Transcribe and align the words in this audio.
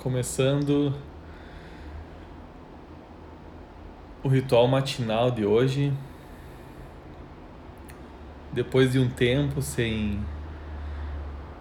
começando 0.00 0.94
o 4.24 4.28
ritual 4.28 4.66
matinal 4.66 5.30
de 5.30 5.44
hoje. 5.44 5.92
Depois 8.50 8.92
de 8.92 8.98
um 8.98 9.10
tempo 9.10 9.60
sem 9.60 10.24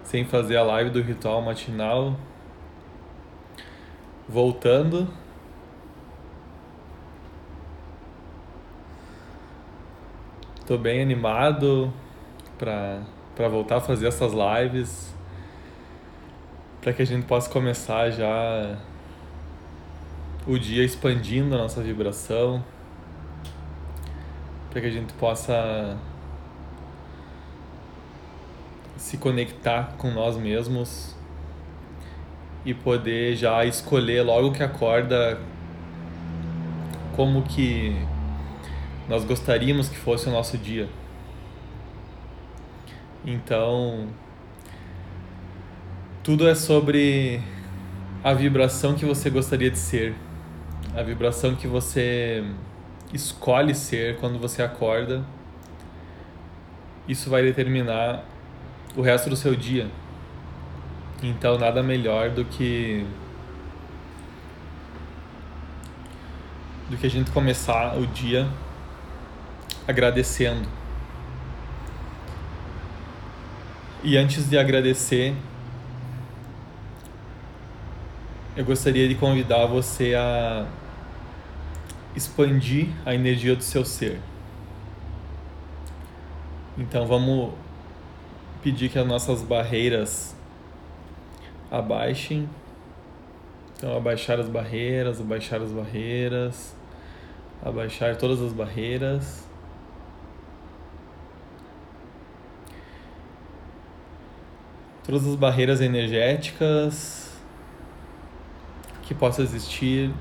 sem 0.04 0.24
fazer 0.24 0.56
a 0.56 0.64
live 0.64 0.90
do 0.90 1.02
ritual 1.02 1.42
matinal, 1.42 2.16
voltando 4.28 5.08
Tô 10.66 10.78
bem 10.78 11.02
animado 11.02 11.92
para 12.58 13.02
para 13.36 13.50
voltar 13.50 13.78
a 13.78 13.82
fazer 13.82 14.08
essas 14.08 14.32
lives 14.32 15.19
para 16.82 16.94
que 16.94 17.02
a 17.02 17.06
gente 17.06 17.26
possa 17.26 17.50
começar 17.50 18.10
já 18.12 18.78
o 20.48 20.58
dia 20.58 20.84
expandindo 20.84 21.56
a 21.56 21.58
nossa 21.58 21.82
vibração, 21.82 22.64
para 24.70 24.82
que 24.82 24.88
a 24.88 24.92
gente 24.92 25.14
possa 25.14 25.98
se 28.98 29.18
conectar 29.18 29.96
com 29.98 30.12
nós 30.12 30.38
mesmos 30.38 31.16
e 32.66 32.74
poder 32.74 33.36
já 33.36 33.66
escolher 33.66 34.22
logo 34.22 34.52
que 34.52 34.62
acorda 34.62 35.40
como 37.16 37.42
que 37.44 37.96
nós 39.08 39.24
gostaríamos 39.24 39.90
que 39.90 39.98
fosse 39.98 40.30
o 40.30 40.32
nosso 40.32 40.58
dia. 40.58 40.88
Então, 43.26 44.08
tudo 46.24 46.48
é 46.48 46.56
sobre 46.56 47.42
a 48.24 48.34
vibração 48.34 48.96
que 48.96 49.06
você 49.06 49.30
gostaria 49.30 49.72
de 49.72 49.80
ser, 49.80 50.14
a 50.96 51.02
vibração 51.02 51.56
que 51.56 51.68
você 51.68 52.44
escolhe 53.14 53.74
ser 53.74 54.18
quando 54.18 54.38
você 54.38 54.62
acorda. 54.62 55.24
Isso 57.08 57.30
vai 57.30 57.42
determinar 57.42 58.24
o 58.96 59.02
resto 59.02 59.30
do 59.30 59.36
seu 59.36 59.56
dia. 59.56 59.88
Então, 61.24 61.58
nada 61.58 61.82
melhor 61.82 62.30
do 62.30 62.46
que 62.46 63.06
do 66.90 66.98
que 66.98 67.06
a 67.06 67.10
gente 67.10 67.30
começar 67.32 67.96
o 67.98 68.06
dia 68.08 68.48
agradecendo. 69.88 70.68
E 74.04 74.18
antes 74.18 74.50
de 74.50 74.58
agradecer, 74.58 75.36
eu 78.60 78.66
gostaria 78.66 79.08
de 79.08 79.16
convidar 79.16 79.66
você 79.68 80.14
a 80.16 80.68
expandir 82.14 82.90
a 83.06 83.16
energia 83.16 83.56
do 83.56 83.64
seu 83.64 83.86
ser. 83.86 84.20
Então 86.78 87.08
vamos 87.08 87.54
pedir 88.62 88.90
que 88.90 89.00
as 89.00 89.08
nossas 89.08 89.42
barreiras 89.42 90.36
abaixem. 91.72 92.50
Então 93.78 93.96
abaixar 93.96 94.38
as 94.42 94.50
barreiras, 94.50 95.22
abaixar 95.22 95.62
as 95.62 95.72
barreiras, 95.72 96.76
abaixar 97.64 98.18
todas 98.18 98.42
as 98.42 98.52
barreiras. 98.52 99.48
Todas 105.06 105.26
as 105.26 105.36
barreiras 105.36 105.80
energéticas 105.80 107.29
que 109.10 109.16
possa 109.16 109.42
existir 109.42 110.14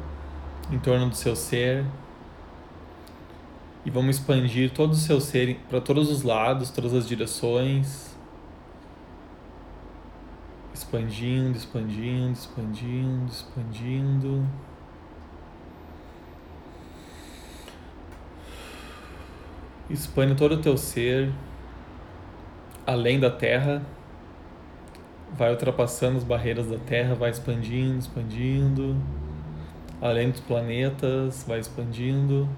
em 0.72 0.78
torno 0.78 1.10
do 1.10 1.14
seu 1.14 1.36
ser. 1.36 1.84
E 3.84 3.90
vamos 3.90 4.16
expandir 4.16 4.72
todo 4.72 4.92
o 4.92 4.94
seu 4.94 5.20
ser 5.20 5.60
para 5.68 5.78
todos 5.78 6.10
os 6.10 6.22
lados, 6.22 6.70
todas 6.70 6.94
as 6.94 7.06
direções. 7.06 8.16
Expandindo, 10.72 11.58
expandindo, 11.58 12.32
expandindo, 12.32 13.30
expandindo. 13.30 14.46
Expande 19.90 20.34
todo 20.34 20.54
o 20.54 20.62
teu 20.62 20.78
ser 20.78 21.30
além 22.86 23.20
da 23.20 23.30
terra 23.30 23.82
vai 25.36 25.50
ultrapassando 25.50 26.18
as 26.18 26.24
barreiras 26.24 26.68
da 26.68 26.78
Terra, 26.78 27.14
vai 27.14 27.30
expandindo, 27.30 27.98
expandindo, 27.98 28.96
além 30.00 30.30
dos 30.30 30.40
planetas, 30.40 31.44
vai 31.46 31.58
expandindo. 31.58 32.48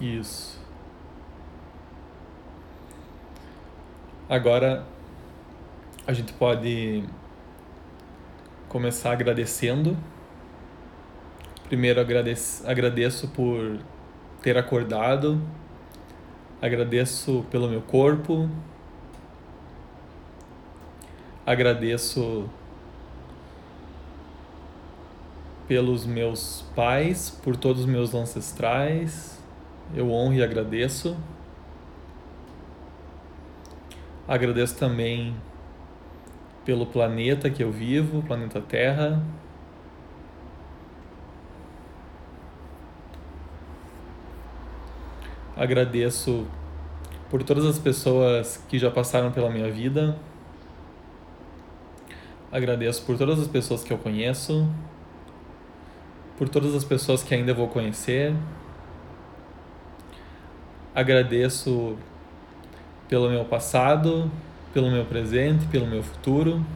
Isso. 0.00 0.58
Agora 4.28 4.86
a 6.06 6.12
gente 6.12 6.32
pode 6.32 7.04
começar 8.68 9.12
agradecendo. 9.12 9.96
Primeiro 11.64 12.00
agradeço, 12.00 12.68
agradeço 12.68 13.28
por 13.28 13.78
ter 14.40 14.56
acordado, 14.56 15.40
agradeço 16.62 17.44
pelo 17.50 17.68
meu 17.68 17.82
corpo, 17.82 18.48
Agradeço 21.50 22.48
pelos 25.66 26.06
meus 26.06 26.64
pais, 26.76 27.28
por 27.42 27.56
todos 27.56 27.80
os 27.80 27.86
meus 27.86 28.14
ancestrais. 28.14 29.42
Eu 29.92 30.12
honro 30.12 30.34
e 30.34 30.44
agradeço. 30.44 31.16
Agradeço 34.28 34.78
também 34.78 35.34
pelo 36.64 36.86
planeta 36.86 37.50
que 37.50 37.64
eu 37.64 37.72
vivo, 37.72 38.22
planeta 38.22 38.60
Terra. 38.60 39.20
Agradeço 45.56 46.46
por 47.28 47.42
todas 47.42 47.66
as 47.66 47.76
pessoas 47.76 48.56
que 48.68 48.78
já 48.78 48.88
passaram 48.88 49.32
pela 49.32 49.50
minha 49.50 49.68
vida. 49.68 50.16
Agradeço 52.52 53.02
por 53.04 53.16
todas 53.16 53.38
as 53.38 53.46
pessoas 53.46 53.84
que 53.84 53.92
eu 53.92 53.98
conheço, 53.98 54.68
por 56.36 56.48
todas 56.48 56.74
as 56.74 56.82
pessoas 56.82 57.22
que 57.22 57.32
ainda 57.32 57.54
vou 57.54 57.68
conhecer. 57.68 58.34
Agradeço 60.92 61.96
pelo 63.08 63.30
meu 63.30 63.44
passado, 63.44 64.28
pelo 64.74 64.90
meu 64.90 65.04
presente, 65.04 65.64
pelo 65.68 65.86
meu 65.86 66.02
futuro. 66.02 66.66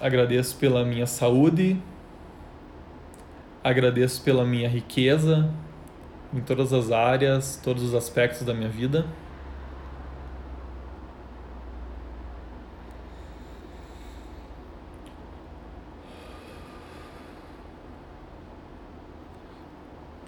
Agradeço 0.00 0.56
pela 0.56 0.84
minha 0.84 1.06
saúde. 1.06 1.76
Agradeço 3.62 4.22
pela 4.22 4.44
minha 4.44 4.68
riqueza 4.68 5.52
em 6.32 6.40
todas 6.40 6.72
as 6.72 6.92
áreas, 6.92 7.60
todos 7.62 7.82
os 7.82 7.94
aspectos 7.94 8.42
da 8.42 8.54
minha 8.54 8.68
vida. 8.68 9.04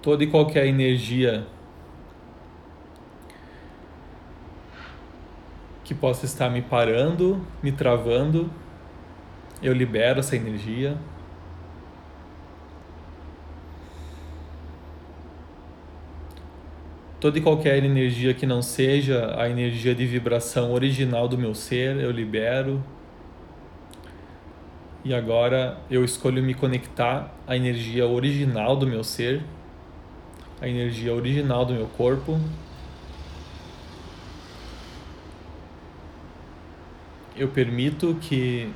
Toda 0.03 0.25
e 0.25 0.27
qualquer 0.27 0.67
energia 0.67 1.47
que 5.85 5.95
possa 5.95 6.27
estar 6.27 6.51
me 6.51 6.61
parando, 6.61 7.41
me 7.63 7.71
travando, 7.71 8.51
eu 9.63 9.73
libero 9.73 10.19
essa 10.19 10.35
energia. 10.35 10.97
Toda 17.21 17.39
e 17.39 17.41
qualquer 17.41 17.85
energia 17.85 18.35
que 18.35 18.45
não 18.45 18.61
seja 18.61 19.41
a 19.41 19.49
energia 19.49 19.95
de 19.95 20.05
vibração 20.05 20.73
original 20.73 21.29
do 21.29 21.39
meu 21.39 21.55
ser, 21.55 21.97
eu 21.99 22.11
libero. 22.11 22.83
E 25.05 25.15
agora 25.15 25.79
eu 25.89 26.05
escolho 26.05 26.43
me 26.43 26.55
conectar 26.55 27.33
à 27.47 27.57
energia 27.57 28.05
original 28.07 28.77
do 28.77 28.87
meu 28.87 29.05
ser 29.05 29.45
a 30.63 30.69
energia 30.69 31.13
original 31.13 31.67
do 31.67 31.75
meu 31.75 31.89
corpo. 31.89 32.41
Eu 37.35 37.49
permito 37.49 38.17
que 38.21 38.73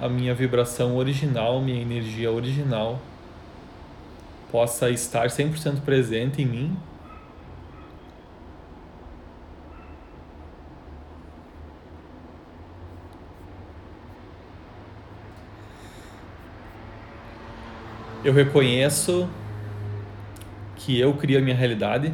a 0.00 0.08
minha 0.08 0.34
vibração 0.34 0.96
original, 0.96 1.62
minha 1.62 1.80
energia 1.80 2.28
original, 2.28 3.00
possa 4.50 4.90
estar 4.90 5.28
100% 5.28 5.82
presente 5.82 6.42
em 6.42 6.46
mim. 6.46 6.76
Eu 18.24 18.32
reconheço 18.32 19.28
que 20.84 20.98
eu 20.98 21.14
crio 21.14 21.38
a 21.38 21.42
minha 21.42 21.54
realidade. 21.54 22.12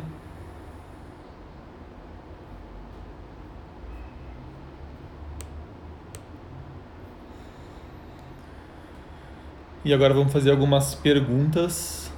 E 9.84 9.94
agora 9.94 10.12
vamos 10.12 10.30
fazer 10.30 10.50
algumas 10.50 10.94
perguntas 10.94 12.12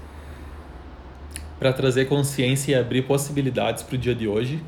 para 1.58 1.73
trazer 1.73 2.06
consciência 2.06 2.73
e 2.73 2.75
abrir 2.75 3.03
possibilidades 3.03 3.85
para 3.85 3.94
o 3.94 3.99
dia 3.99 4.14
de 4.14 4.26
hoje. 4.26 4.61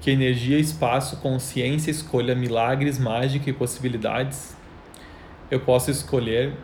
Que 0.00 0.10
energia, 0.10 0.58
espaço, 0.58 1.18
consciência 1.18 1.90
escolha 1.90 2.34
milagres, 2.34 2.98
mágica 2.98 3.48
e 3.48 3.52
possibilidades. 3.52 4.56
Eu 5.48 5.60
posso 5.60 5.90
escolher 5.90 6.54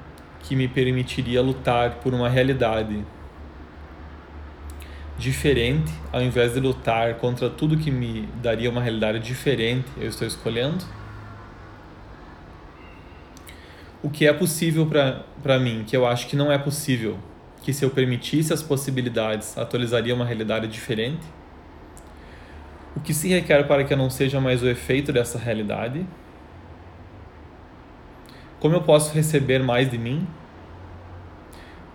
que 0.43 0.57
me 0.57 0.69
permitiria 0.69 1.41
lutar 1.41 1.97
por 1.97 2.13
uma 2.13 2.29
realidade 2.29 3.05
diferente, 5.19 5.93
ao 6.13 6.21
invés 6.21 6.55
de 6.55 6.61
lutar 6.61 7.15
contra 7.15 7.49
tudo 7.49 7.77
que 7.77 7.91
me 7.91 8.29
daria 8.43 8.69
uma 8.69 8.83
realidade 8.83 9.21
diferente, 9.21 9.87
eu 9.97 10.09
estou 10.09 10.27
escolhendo. 10.27 10.85
O 14.03 14.11
que 14.11 14.27
é 14.27 14.33
possível 14.33 14.89
para 15.43 15.59
mim, 15.61 15.85
que 15.87 15.97
eu 15.97 16.05
acho 16.05 16.27
que 16.27 16.35
não 16.35 16.51
é 16.51 16.59
possível, 16.59 17.19
que 17.63 17.73
se 17.73 17.85
eu 17.85 17.91
permitisse 17.91 18.53
as 18.53 18.61
possibilidades, 18.61 19.57
atualizaria 19.57 20.13
uma 20.13 20.25
realidade 20.25 20.67
diferente. 20.67 21.25
O 22.97 23.01
que 23.01 23.15
se 23.15 23.29
requer 23.29 23.67
para 23.69 23.85
que 23.85 23.93
eu 23.93 23.97
não 23.97 24.11
seja 24.11 24.41
mais 24.41 24.61
o 24.63 24.69
efeito 24.69 25.13
dessa 25.13 25.39
realidade 25.39 26.05
como 28.63 28.77
eu 28.77 28.81
posso 28.81 29.13
receber 29.13 29.61
mais 29.61 29.91
de 29.91 29.99
mim? 29.99 30.25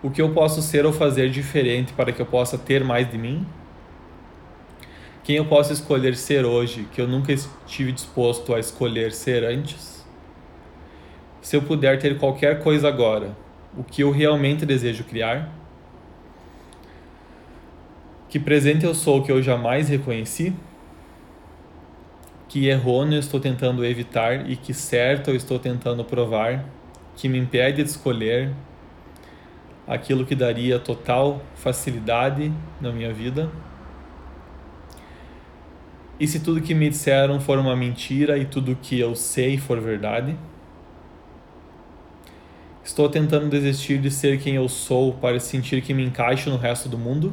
O 0.02 0.10
que 0.10 0.20
eu 0.20 0.34
posso 0.34 0.60
ser 0.60 0.84
ou 0.84 0.92
fazer 0.92 1.30
diferente 1.30 1.94
para 1.94 2.12
que 2.12 2.20
eu 2.20 2.26
possa 2.26 2.58
ter 2.58 2.84
mais 2.84 3.10
de 3.10 3.16
mim? 3.16 3.46
Quem 5.24 5.36
eu 5.36 5.46
posso 5.46 5.72
escolher 5.72 6.14
ser 6.14 6.44
hoje 6.44 6.86
que 6.92 7.00
eu 7.00 7.08
nunca 7.08 7.32
estive 7.32 7.90
disposto 7.90 8.54
a 8.54 8.60
escolher 8.60 9.12
ser 9.12 9.44
antes? 9.44 10.06
Se 11.40 11.56
eu 11.56 11.62
puder 11.62 11.98
ter 11.98 12.18
qualquer 12.18 12.62
coisa 12.62 12.86
agora, 12.86 13.34
o 13.74 13.82
que 13.82 14.02
eu 14.02 14.10
realmente 14.10 14.66
desejo 14.66 15.04
criar? 15.04 15.50
Que 18.28 18.38
presente 18.38 18.84
eu 18.84 18.94
sou 18.94 19.22
que 19.22 19.32
eu 19.32 19.42
jamais 19.42 19.88
reconheci? 19.88 20.52
Que 22.48 22.66
errôneo 22.66 23.18
estou 23.18 23.38
tentando 23.38 23.84
evitar 23.84 24.50
e 24.50 24.56
que 24.56 24.72
certo 24.72 25.30
eu 25.30 25.36
estou 25.36 25.58
tentando 25.58 26.02
provar, 26.02 26.64
que 27.14 27.28
me 27.28 27.38
impede 27.38 27.82
de 27.82 27.90
escolher 27.90 28.52
aquilo 29.86 30.24
que 30.24 30.34
daria 30.34 30.78
total 30.78 31.42
facilidade 31.54 32.52
na 32.80 32.90
minha 32.90 33.12
vida. 33.12 33.50
E 36.18 36.26
se 36.26 36.40
tudo 36.40 36.60
que 36.60 36.74
me 36.74 36.88
disseram 36.88 37.38
for 37.38 37.58
uma 37.58 37.76
mentira 37.76 38.38
e 38.38 38.44
tudo 38.44 38.76
que 38.80 38.98
eu 38.98 39.14
sei 39.14 39.56
for 39.56 39.80
verdade? 39.80 40.36
Estou 42.82 43.08
tentando 43.08 43.48
desistir 43.48 43.98
de 43.98 44.10
ser 44.10 44.40
quem 44.40 44.56
eu 44.56 44.68
sou 44.68 45.12
para 45.12 45.38
sentir 45.38 45.82
que 45.82 45.92
me 45.92 46.04
encaixo 46.04 46.48
no 46.50 46.56
resto 46.56 46.88
do 46.88 46.98
mundo? 46.98 47.32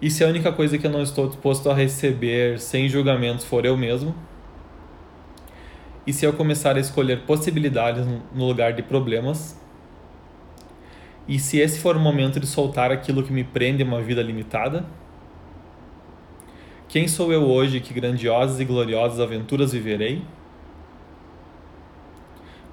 E 0.00 0.10
se 0.10 0.22
a 0.22 0.28
única 0.28 0.52
coisa 0.52 0.76
que 0.76 0.86
eu 0.86 0.90
não 0.90 1.02
estou 1.02 1.26
disposto 1.26 1.70
a 1.70 1.74
receber 1.74 2.58
sem 2.60 2.86
julgamentos 2.86 3.46
for 3.46 3.64
eu 3.64 3.76
mesmo? 3.76 4.14
E 6.06 6.12
se 6.12 6.26
eu 6.26 6.34
começar 6.34 6.76
a 6.76 6.80
escolher 6.80 7.22
possibilidades 7.22 8.06
no 8.34 8.46
lugar 8.46 8.74
de 8.74 8.82
problemas? 8.82 9.58
E 11.26 11.38
se 11.38 11.58
esse 11.58 11.80
for 11.80 11.96
o 11.96 12.00
momento 12.00 12.38
de 12.38 12.46
soltar 12.46 12.92
aquilo 12.92 13.22
que 13.22 13.32
me 13.32 13.42
prende 13.42 13.82
a 13.82 13.86
uma 13.86 14.02
vida 14.02 14.22
limitada? 14.22 14.84
Quem 16.88 17.08
sou 17.08 17.32
eu 17.32 17.42
hoje 17.42 17.80
que 17.80 17.92
grandiosas 17.94 18.60
e 18.60 18.64
gloriosas 18.64 19.18
aventuras 19.18 19.72
viverei? 19.72 20.22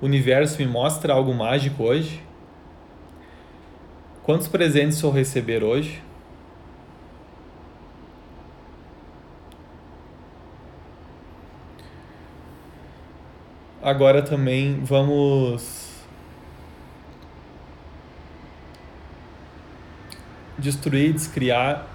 O 0.02 0.06
universo 0.06 0.60
me 0.60 0.68
mostra 0.68 1.14
algo 1.14 1.34
mágico 1.34 1.84
hoje? 1.84 2.22
Quantos 4.24 4.48
presentes 4.48 5.02
vou 5.02 5.12
receber 5.12 5.64
hoje? 5.64 6.02
Agora 13.94 14.24
também 14.24 14.80
vamos 14.82 15.92
destruir, 20.58 21.14
descriar 21.14 21.86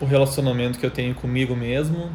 o 0.00 0.04
relacionamento 0.04 0.78
que 0.78 0.86
eu 0.86 0.90
tenho 0.92 1.16
comigo 1.16 1.56
mesmo. 1.56 2.12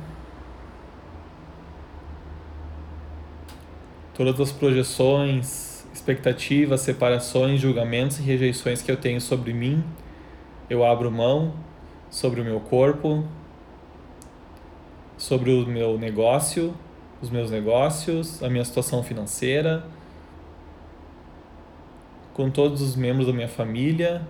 Todas 4.14 4.40
as 4.40 4.54
projeções, 4.54 5.86
expectativas, 5.94 6.80
separações, 6.80 7.60
julgamentos 7.60 8.18
e 8.18 8.22
rejeições 8.22 8.82
que 8.82 8.90
eu 8.90 8.96
tenho 8.96 9.20
sobre 9.20 9.52
mim, 9.52 9.84
eu 10.70 10.86
abro 10.86 11.12
mão 11.12 11.54
sobre 12.10 12.40
o 12.40 12.46
meu 12.46 12.62
corpo, 12.62 13.28
sobre 15.18 15.52
o 15.52 15.68
meu 15.68 16.00
negócio 16.00 16.74
os 17.24 17.30
meus 17.30 17.50
negócios, 17.50 18.44
a 18.44 18.50
minha 18.50 18.66
situação 18.66 19.02
financeira, 19.02 19.86
com 22.34 22.50
todos 22.50 22.82
os 22.82 22.98
membros 22.98 23.28
da 23.28 23.32
minha 23.32 23.48
família, 23.48 24.22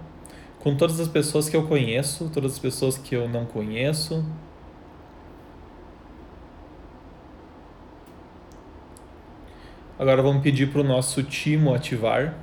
com 0.60 0.76
todas 0.76 1.00
as 1.00 1.08
pessoas 1.08 1.50
que 1.50 1.58
eu 1.58 1.68
conheço, 1.68 2.30
todas 2.32 2.54
as 2.54 2.60
pessoas 2.60 2.96
que 2.96 3.16
eu 3.16 3.28
não 3.28 3.46
conheço. 3.46 4.24
Agora 9.98 10.22
vamos 10.22 10.44
pedir 10.44 10.72
para 10.72 10.82
o 10.82 10.84
nosso 10.84 11.24
timo 11.24 11.74
ativar. 11.74 12.36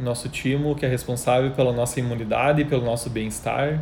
Nosso 0.00 0.28
timo 0.28 0.74
que 0.74 0.84
é 0.84 0.88
responsável 0.88 1.52
pela 1.52 1.72
nossa 1.72 2.00
imunidade 2.00 2.62
e 2.62 2.64
pelo 2.64 2.84
nosso 2.84 3.08
bem-estar. 3.08 3.80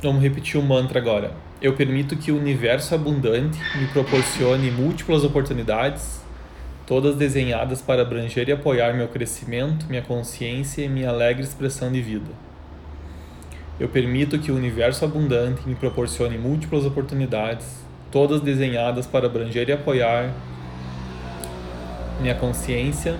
Vamos 0.00 0.22
repetir 0.22 0.60
o 0.60 0.62
mantra 0.62 1.00
agora. 1.00 1.32
Eu 1.60 1.74
permito 1.74 2.16
que 2.16 2.30
o 2.30 2.38
universo 2.38 2.94
abundante 2.94 3.58
me 3.76 3.88
proporcione 3.88 4.70
múltiplas 4.70 5.24
oportunidades, 5.24 6.20
todas 6.86 7.16
desenhadas 7.16 7.82
para 7.82 8.02
abranger 8.02 8.48
e 8.48 8.52
apoiar 8.52 8.94
meu 8.94 9.08
crescimento, 9.08 9.86
minha 9.88 10.00
consciência 10.00 10.84
e 10.84 10.88
minha 10.88 11.08
alegre 11.08 11.42
expressão 11.42 11.90
de 11.90 12.00
vida. 12.00 12.30
Eu 13.80 13.88
permito 13.88 14.38
que 14.38 14.52
o 14.52 14.54
universo 14.54 15.04
abundante 15.04 15.68
me 15.68 15.74
proporcione 15.74 16.38
múltiplas 16.38 16.84
oportunidades, 16.84 17.84
todas 18.12 18.40
desenhadas 18.40 19.04
para 19.04 19.26
abranger 19.26 19.68
e 19.68 19.72
apoiar 19.72 20.32
minha 22.20 22.36
consciência, 22.36 23.18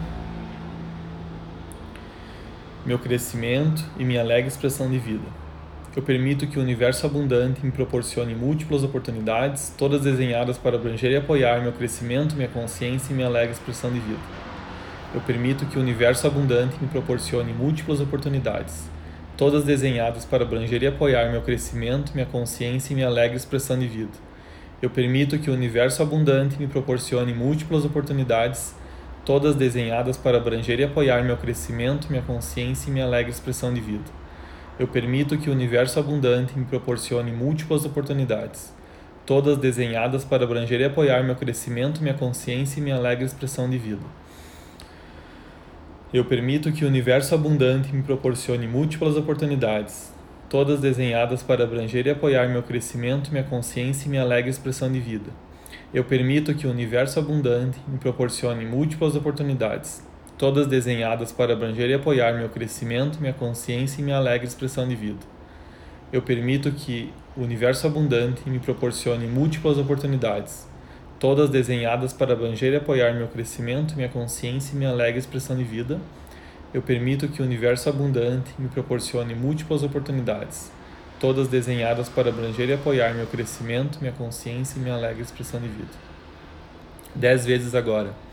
meu 2.86 3.00
crescimento 3.00 3.84
e 3.98 4.04
minha 4.04 4.20
alegre 4.20 4.46
expressão 4.46 4.88
de 4.88 4.98
vida. 5.00 5.47
Eu 5.98 6.02
permito 6.02 6.46
que 6.46 6.60
o 6.60 6.62
universo 6.62 7.06
abundante 7.06 7.58
me 7.66 7.72
proporcione 7.72 8.32
múltiplas 8.32 8.84
oportunidades, 8.84 9.74
todas 9.76 10.02
desenhadas 10.02 10.56
para 10.56 10.76
abranger 10.76 11.10
e 11.10 11.16
apoiar 11.16 11.60
meu 11.60 11.72
crescimento, 11.72 12.36
minha 12.36 12.46
consciência 12.46 13.10
e 13.10 13.16
minha 13.16 13.26
alegre 13.26 13.50
expressão 13.50 13.92
de 13.92 13.98
vida. 13.98 14.20
Eu 15.12 15.20
permito 15.22 15.66
que 15.66 15.76
o 15.76 15.80
universo 15.80 16.24
abundante 16.24 16.76
me 16.80 16.86
proporcione 16.86 17.52
múltiplas 17.52 18.00
oportunidades, 18.00 18.88
todas 19.36 19.64
desenhadas 19.64 20.24
para 20.24 20.44
abranger 20.44 20.84
e 20.84 20.86
apoiar 20.86 21.32
meu 21.32 21.42
crescimento, 21.42 22.12
minha 22.14 22.26
consciência 22.26 22.92
e 22.92 22.94
minha 22.94 23.08
alegre 23.08 23.36
expressão 23.36 23.76
de 23.76 23.88
vida. 23.88 24.12
Eu 24.80 24.90
permito 24.90 25.36
que 25.36 25.50
o 25.50 25.52
universo 25.52 26.00
abundante 26.00 26.60
me 26.60 26.68
proporcione 26.68 27.34
múltiplas 27.34 27.84
oportunidades, 27.84 28.72
todas 29.24 29.56
desenhadas 29.56 30.16
para 30.16 30.36
abranger 30.36 30.78
e 30.78 30.84
apoiar 30.84 31.24
meu 31.24 31.36
crescimento, 31.36 32.08
minha 32.08 32.22
consciência 32.22 32.88
e 32.88 32.92
minha 32.92 33.04
alegre 33.04 33.32
expressão 33.32 33.74
de 33.74 33.80
vida. 33.80 34.17
Eu 34.78 34.86
permito 34.86 35.36
que 35.36 35.50
o 35.50 35.52
universo 35.52 35.98
abundante 35.98 36.56
me 36.56 36.64
proporcione 36.64 37.32
múltiplas 37.32 37.84
oportunidades, 37.84 38.72
todas 39.26 39.58
desenhadas 39.58 40.24
para 40.24 40.44
abranger 40.44 40.80
e 40.80 40.84
apoiar 40.84 41.24
meu 41.24 41.34
crescimento, 41.34 42.00
minha 42.00 42.14
consciência 42.14 42.78
e 42.78 42.82
minha 42.82 42.94
alegre 42.94 43.24
expressão 43.24 43.68
de 43.68 43.76
vida. 43.76 44.04
Eu 46.14 46.24
permito 46.24 46.70
que 46.70 46.84
o 46.84 46.88
universo 46.88 47.34
abundante 47.34 47.92
me 47.92 48.04
proporcione 48.04 48.68
múltiplas 48.68 49.16
oportunidades, 49.16 50.12
todas 50.48 50.78
desenhadas 50.78 51.42
para 51.42 51.64
abranger 51.64 52.06
e 52.06 52.10
apoiar 52.10 52.48
meu 52.48 52.62
crescimento, 52.62 53.32
minha 53.32 53.42
consciência 53.42 54.06
e 54.06 54.10
minha 54.10 54.22
alegre 54.22 54.48
expressão 54.48 54.92
de 54.92 55.00
vida. 55.00 55.30
Eu 55.92 56.04
permito 56.04 56.54
que 56.54 56.68
o 56.68 56.70
universo 56.70 57.18
abundante 57.18 57.80
me 57.88 57.98
proporcione 57.98 58.64
múltiplas 58.64 59.16
oportunidades, 59.16 60.06
todas 60.38 60.68
desenhadas 60.68 61.32
para 61.32 61.52
abranger 61.52 61.90
e 61.90 61.94
apoiar 61.94 62.32
meu 62.32 62.48
crescimento, 62.48 63.20
minha 63.20 63.32
consciência 63.32 64.00
e 64.00 64.04
minha 64.04 64.16
alegre 64.16 64.46
expressão 64.46 64.86
de 64.86 64.94
vida. 64.94 65.18
Eu 66.12 66.22
permito 66.22 66.70
que 66.70 67.12
o 67.36 67.42
universo 67.42 67.88
abundante 67.88 68.48
me 68.48 68.60
proporcione 68.60 69.26
múltiplas 69.26 69.76
oportunidades, 69.76 70.66
todas 71.18 71.50
desenhadas 71.50 72.12
para 72.12 72.32
abranger 72.32 72.72
e 72.72 72.76
apoiar 72.76 73.12
meu 73.14 73.26
crescimento, 73.26 73.96
minha 73.96 74.08
consciência 74.08 74.74
e 74.74 74.78
minha 74.78 74.90
alegre 74.90 75.18
expressão 75.18 75.56
de 75.56 75.64
vida. 75.64 76.00
Eu 76.72 76.82
permito 76.82 77.26
que 77.28 77.42
o 77.42 77.44
universo 77.44 77.88
abundante 77.88 78.52
me 78.58 78.68
proporcione 78.68 79.34
múltiplas 79.34 79.82
oportunidades, 79.82 80.70
todas 81.18 81.48
desenhadas 81.48 82.08
para 82.08 82.28
abranger 82.28 82.68
e 82.68 82.74
apoiar 82.74 83.12
meu 83.12 83.26
crescimento, 83.26 83.98
minha 84.00 84.12
consciência 84.12 84.78
e 84.78 84.80
minha 84.80 84.94
alegre 84.94 85.22
expressão 85.22 85.60
de 85.60 85.66
vida. 85.66 85.90
Dez 87.14 87.44
vezes 87.44 87.74
agora. 87.74 88.27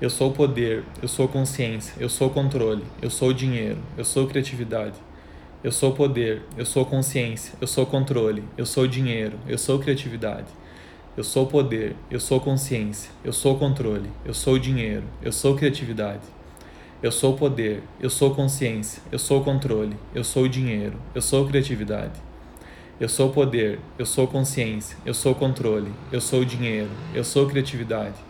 Eu 0.00 0.08
sou 0.08 0.32
poder, 0.32 0.82
eu 1.02 1.08
sou 1.08 1.28
consciência, 1.28 1.92
eu 2.00 2.08
sou 2.08 2.30
controle, 2.30 2.82
eu 3.02 3.10
sou 3.10 3.34
dinheiro, 3.34 3.76
eu 3.98 4.04
sou 4.04 4.26
criatividade. 4.26 4.94
Eu 5.62 5.70
sou 5.70 5.92
poder, 5.92 6.42
eu 6.56 6.64
sou 6.64 6.86
consciência, 6.86 7.52
eu 7.60 7.66
sou 7.66 7.84
controle, 7.84 8.42
eu 8.56 8.64
sou 8.64 8.86
dinheiro, 8.86 9.38
eu 9.46 9.58
sou 9.58 9.78
criatividade. 9.78 10.46
Eu 11.14 11.22
sou 11.22 11.46
poder, 11.46 11.96
eu 12.10 12.18
sou 12.18 12.40
consciência, 12.40 13.10
eu 13.22 13.30
sou 13.30 13.58
controle, 13.58 14.08
eu 14.24 14.32
sou 14.32 14.58
dinheiro, 14.58 15.04
eu 15.22 15.32
sou 15.32 15.54
criatividade. 15.54 16.24
Eu 17.02 17.12
sou 17.12 17.34
poder, 17.34 17.82
eu 18.00 18.08
sou 18.08 18.34
consciência, 18.34 19.02
eu 19.12 19.18
sou 19.18 19.44
controle, 19.44 19.96
eu 20.14 20.24
sou 20.24 20.48
dinheiro, 20.48 20.96
eu 21.14 21.20
sou 21.20 21.46
criatividade. 21.46 22.18
Eu 22.98 23.08
sou 23.10 23.28
poder, 23.28 23.78
eu 23.98 24.06
sou 24.06 24.26
consciência, 24.26 24.96
eu 25.04 25.12
sou 25.12 25.34
controle, 25.34 25.92
eu 26.10 26.22
sou 26.22 26.42
dinheiro, 26.42 26.88
eu 27.14 27.22
sou 27.22 27.46
criatividade. 27.46 28.29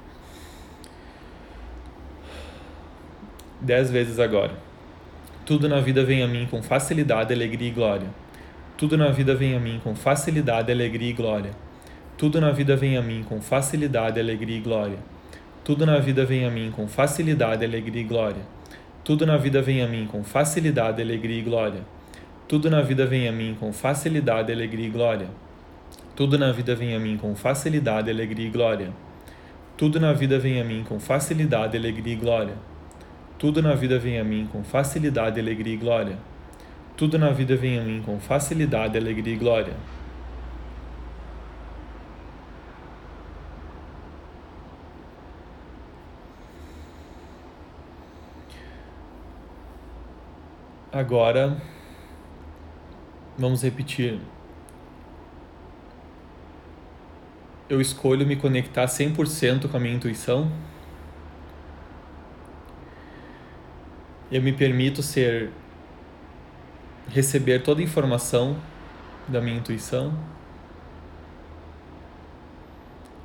Dez 3.61 3.91
vezes 3.91 4.19
agora. 4.19 4.53
Tudo 5.45 5.69
na 5.69 5.79
vida 5.79 6.03
vem 6.03 6.23
a 6.23 6.27
mim 6.27 6.47
com 6.49 6.63
facilidade, 6.63 7.31
alegria 7.31 7.67
e 7.67 7.71
glória. 7.71 8.07
Tudo 8.75 8.97
na 8.97 9.09
vida 9.09 9.35
vem 9.35 9.55
a 9.55 9.59
mim 9.59 9.79
com 9.83 9.93
facilidade, 9.93 10.71
alegria 10.71 11.11
e 11.11 11.13
glória. 11.13 11.51
Tudo 12.17 12.41
na 12.41 12.49
vida 12.49 12.75
vem 12.75 12.97
a 12.97 13.03
mim 13.03 13.21
com 13.21 13.39
facilidade, 13.39 14.19
alegria 14.19 14.57
e 14.57 14.61
glória. 14.61 14.97
Tudo 15.63 15.85
na 15.85 15.99
vida 15.99 16.25
vem 16.25 16.43
a 16.43 16.49
mim 16.49 16.71
com 16.71 16.87
facilidade, 16.87 17.63
alegria 17.63 18.01
e 18.01 18.05
glória. 18.05 18.41
Tudo 19.03 19.27
na 19.27 19.37
vida 19.37 19.61
vem 19.61 19.83
a 19.83 19.87
mim 19.87 20.07
com 20.07 20.23
facilidade, 20.23 20.99
alegria 20.99 21.37
e 21.37 21.43
glória. 21.43 21.81
Tudo 22.47 22.67
na 22.67 22.81
vida 22.81 23.05
vem 23.05 23.27
a 23.27 23.31
mim 23.31 23.55
com 23.59 23.71
facilidade, 23.71 24.51
alegria 24.51 24.87
e 24.87 24.89
glória. 24.89 25.27
Tudo 26.15 26.35
na 26.35 26.51
vida 26.51 26.75
vem 26.75 26.95
a 26.95 26.99
mim 26.99 27.15
com 27.15 27.35
facilidade, 27.35 28.09
alegria 28.09 28.47
e 28.47 28.49
glória. 28.49 28.89
Tudo 29.77 29.99
na 29.99 30.13
vida 30.13 30.39
vem 30.39 30.59
a 30.59 30.63
mim 30.63 30.83
com 30.83 30.99
facilidade, 30.99 31.77
alegria 31.77 32.13
e 32.13 32.15
glória. 32.15 32.70
Tudo 33.41 33.59
na 33.59 33.73
vida 33.73 33.97
vem 33.97 34.19
a 34.19 34.23
mim 34.23 34.47
com 34.51 34.63
facilidade, 34.63 35.39
alegria 35.39 35.73
e 35.73 35.77
glória. 35.77 36.15
Tudo 36.95 37.17
na 37.17 37.31
vida 37.31 37.55
vem 37.55 37.79
a 37.79 37.81
mim 37.81 37.99
com 38.05 38.19
facilidade, 38.19 38.95
alegria 38.95 39.33
e 39.33 39.35
glória. 39.35 39.73
Agora, 50.91 51.57
vamos 53.35 53.63
repetir. 53.63 54.19
Eu 57.67 57.81
escolho 57.81 58.23
me 58.23 58.35
conectar 58.35 58.85
100% 58.85 59.67
com 59.67 59.77
a 59.77 59.79
minha 59.79 59.95
intuição. 59.95 60.47
Eu 64.31 64.41
me 64.41 64.53
permito 64.53 65.03
ser 65.03 65.51
receber 67.09 67.61
toda 67.61 67.81
a 67.81 67.83
informação 67.83 68.55
da 69.27 69.41
minha 69.41 69.57
intuição. 69.57 70.17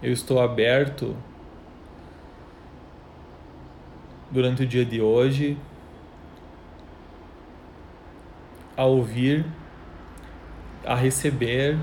Eu 0.03 0.13
estou 0.13 0.41
aberto 0.41 1.17
durante 4.31 4.65
o 4.65 4.67
dia 4.67 4.85
de 4.85 5.01
hoje 5.01 5.57
a 8.77 8.85
ouvir, 8.85 9.47
a 10.85 10.95
receber 10.95 11.79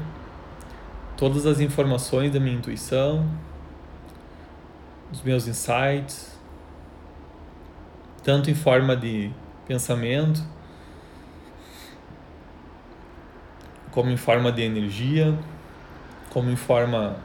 todas 1.16 1.46
as 1.46 1.62
informações 1.62 2.32
da 2.32 2.40
minha 2.40 2.58
intuição, 2.58 3.26
dos 5.10 5.22
meus 5.22 5.48
insights, 5.48 6.38
tanto 8.24 8.50
em 8.50 8.56
forma 8.56 8.96
de 8.96 9.30
pensamento, 9.68 10.42
como 13.92 14.10
em 14.10 14.18
forma 14.18 14.52
de 14.52 14.64
energia, 14.64 15.38
como 16.30 16.50
em 16.50 16.56
forma 16.56 17.18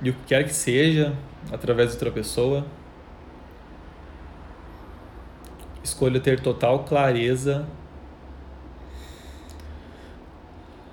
de 0.00 0.10
o 0.10 0.14
que 0.14 0.24
quer 0.26 0.44
que 0.44 0.54
seja, 0.54 1.16
através 1.50 1.88
de 1.88 1.94
outra 1.94 2.10
pessoa. 2.10 2.64
Escolho 5.82 6.20
ter 6.20 6.38
total 6.40 6.84
clareza 6.84 7.66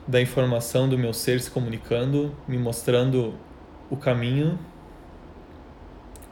da 0.08 0.20
informação 0.20 0.90
do 0.90 0.98
meu 0.98 1.14
ser 1.14 1.40
se 1.40 1.52
comunicando, 1.52 2.36
me 2.48 2.58
mostrando 2.58 3.36
o 3.92 3.98
caminho 3.98 4.58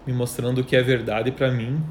me 0.08 0.14
mostrando 0.14 0.62
o 0.62 0.64
que 0.64 0.74
é 0.74 0.82
verdade 0.82 1.34
para 1.34 1.52
mim. 1.52 1.84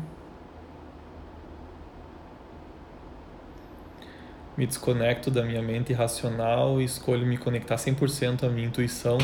Me 4.57 4.67
desconecto 4.67 5.31
da 5.31 5.43
minha 5.45 5.61
mente 5.61 5.93
racional 5.93 6.81
e 6.81 6.85
escolho 6.85 7.27
me 7.27 7.37
conectar 7.37 7.77
100% 7.77 8.45
à 8.45 8.49
minha 8.49 8.67
intuição, 8.67 9.19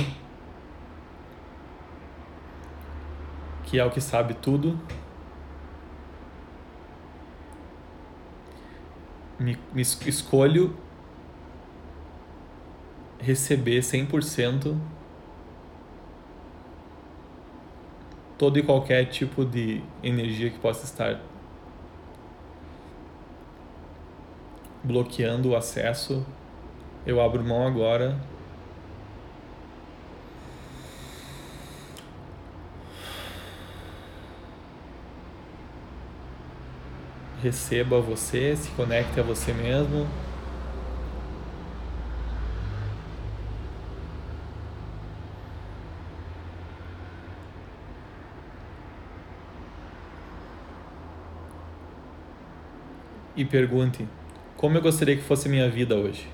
que 3.64 3.78
é 3.78 3.84
o 3.84 3.90
que 3.90 4.00
sabe 4.00 4.34
tudo. 4.34 4.78
Me, 9.40 9.58
me 9.72 9.80
escolho 9.80 10.76
receber 13.18 13.80
100% 13.80 14.76
todo 18.38 18.58
e 18.58 18.62
qualquer 18.62 19.06
tipo 19.06 19.44
de 19.44 19.82
energia 20.02 20.50
que 20.50 20.58
possa 20.58 20.84
estar 20.84 21.20
bloqueando 24.82 25.50
o 25.50 25.56
acesso, 25.56 26.26
eu 27.06 27.20
abro 27.20 27.42
mão 27.44 27.66
agora. 27.66 28.18
Receba 37.42 38.00
você, 38.00 38.54
se 38.56 38.70
conecte 38.70 39.18
a 39.18 39.22
você 39.22 39.52
mesmo. 39.52 40.06
E 53.42 53.44
pergunte: 53.44 54.06
como 54.56 54.78
eu 54.78 54.82
gostaria 54.82 55.16
que 55.16 55.22
fosse 55.22 55.48
minha 55.48 55.68
vida 55.68 55.96
hoje? 55.96 56.28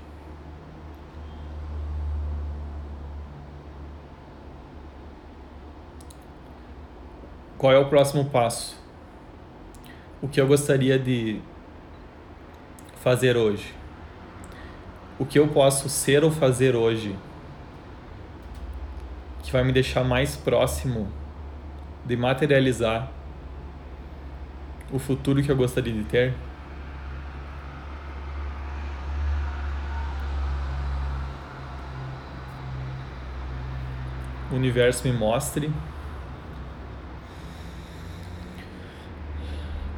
Qual 7.57 7.73
é 7.73 7.79
o 7.79 7.87
próximo 7.87 8.27
passo? 8.27 8.79
O 10.23 10.29
que 10.29 10.41
eu 10.41 10.47
gostaria 10.47 10.99
de 10.99 11.41
fazer 13.03 13.37
hoje? 13.37 13.75
O 15.19 15.25
que 15.25 15.39
eu 15.39 15.49
posso 15.49 15.89
ser 15.89 16.23
ou 16.23 16.31
fazer 16.31 16.77
hoje 16.77 17.17
que 19.43 19.51
vai 19.51 19.65
me 19.65 19.73
deixar 19.73 20.05
mais 20.05 20.37
próximo 20.37 21.09
de 22.05 22.17
materializar 22.17 23.11
o 24.93 24.99
futuro 24.99 25.43
que 25.43 25.51
eu 25.51 25.57
gostaria 25.57 25.93
de 25.93 26.05
ter? 26.05 26.48
Universo 34.59 35.07
me 35.07 35.13
mostre 35.13 35.73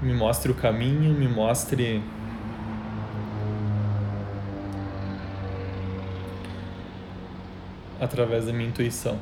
me 0.03 0.15
mostre 0.15 0.51
o 0.51 0.55
caminho, 0.55 1.13
me 1.13 1.29
mostre 1.29 2.03
através 8.01 8.47
da 8.47 8.53
minha 8.53 8.69
intuição. 8.69 9.19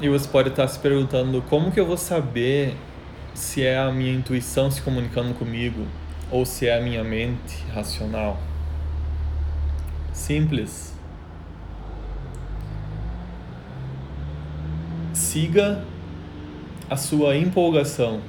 E 0.00 0.08
você 0.08 0.26
pode 0.28 0.48
estar 0.48 0.66
se 0.68 0.78
perguntando 0.78 1.42
como 1.42 1.70
que 1.70 1.78
eu 1.78 1.86
vou 1.86 1.96
saber 1.96 2.76
se 3.34 3.62
é 3.62 3.78
a 3.78 3.92
minha 3.92 4.12
intuição 4.12 4.70
se 4.70 4.80
comunicando 4.80 5.34
comigo 5.34 5.86
ou 6.30 6.44
se 6.46 6.66
é 6.66 6.78
a 6.78 6.80
minha 6.80 7.04
mente 7.04 7.62
racional. 7.72 8.38
Simples. 10.12 10.93
Siga 15.14 15.84
a 16.90 16.96
sua 16.96 17.36
empolgação. 17.36 18.20